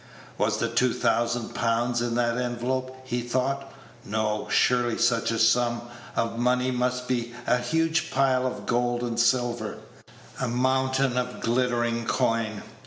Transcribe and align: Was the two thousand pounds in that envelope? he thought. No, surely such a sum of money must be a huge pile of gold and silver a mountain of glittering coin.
Was 0.39 0.57
the 0.57 0.67
two 0.67 0.93
thousand 0.93 1.53
pounds 1.53 2.01
in 2.01 2.15
that 2.15 2.35
envelope? 2.35 2.97
he 3.03 3.21
thought. 3.21 3.71
No, 4.03 4.47
surely 4.49 4.97
such 4.97 5.29
a 5.29 5.37
sum 5.37 5.83
of 6.15 6.39
money 6.39 6.71
must 6.71 7.07
be 7.07 7.35
a 7.45 7.57
huge 7.59 8.09
pile 8.09 8.47
of 8.47 8.65
gold 8.65 9.03
and 9.03 9.19
silver 9.19 9.77
a 10.39 10.47
mountain 10.47 11.17
of 11.19 11.39
glittering 11.41 12.05
coin. 12.05 12.63